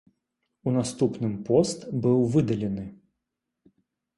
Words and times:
У 0.69 0.71
наступным 0.77 1.35
пост 1.49 1.85
быў 2.07 2.17
выдалены. 2.37 2.85